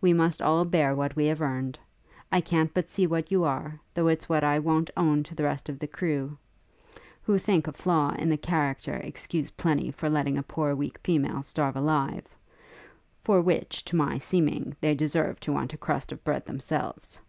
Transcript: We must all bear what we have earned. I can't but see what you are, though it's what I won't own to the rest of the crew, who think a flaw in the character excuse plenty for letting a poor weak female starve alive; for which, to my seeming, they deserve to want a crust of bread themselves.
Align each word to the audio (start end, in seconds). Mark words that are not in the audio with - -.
We 0.00 0.12
must 0.12 0.42
all 0.42 0.64
bear 0.64 0.92
what 0.96 1.14
we 1.14 1.26
have 1.26 1.40
earned. 1.40 1.78
I 2.32 2.40
can't 2.40 2.74
but 2.74 2.90
see 2.90 3.06
what 3.06 3.30
you 3.30 3.44
are, 3.44 3.78
though 3.94 4.08
it's 4.08 4.28
what 4.28 4.42
I 4.42 4.58
won't 4.58 4.90
own 4.96 5.22
to 5.22 5.36
the 5.36 5.44
rest 5.44 5.68
of 5.68 5.78
the 5.78 5.86
crew, 5.86 6.36
who 7.22 7.38
think 7.38 7.68
a 7.68 7.72
flaw 7.72 8.12
in 8.18 8.28
the 8.28 8.36
character 8.36 8.94
excuse 8.94 9.52
plenty 9.52 9.92
for 9.92 10.10
letting 10.10 10.36
a 10.36 10.42
poor 10.42 10.74
weak 10.74 10.98
female 11.04 11.44
starve 11.44 11.76
alive; 11.76 12.24
for 13.20 13.40
which, 13.40 13.84
to 13.84 13.94
my 13.94 14.18
seeming, 14.18 14.74
they 14.80 14.96
deserve 14.96 15.38
to 15.38 15.52
want 15.52 15.72
a 15.74 15.78
crust 15.78 16.10
of 16.10 16.24
bread 16.24 16.44
themselves. 16.44 17.20